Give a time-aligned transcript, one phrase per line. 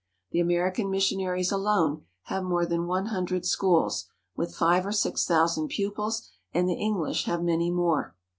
[0.31, 5.67] The American missionaries alone have more than one hundred schools, with five or six thousand
[5.67, 8.15] pupils, and the English have many more.